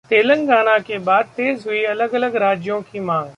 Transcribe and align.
तेलंगाना 0.09 0.77
के 0.79 0.97
बाद 0.99 1.25
तेज 1.37 1.63
हुई 1.67 1.83
अलग-अलग 1.85 2.35
राज्यों 2.35 2.81
की 2.81 2.99
मांग 2.99 3.29